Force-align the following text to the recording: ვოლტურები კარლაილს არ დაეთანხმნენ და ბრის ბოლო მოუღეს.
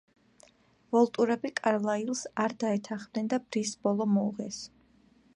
ვოლტურები 0.95 1.51
კარლაილს 1.59 2.23
არ 2.43 2.55
დაეთანხმნენ 2.63 3.29
და 3.33 3.39
ბრის 3.43 3.75
ბოლო 3.85 4.07
მოუღეს. 4.15 4.59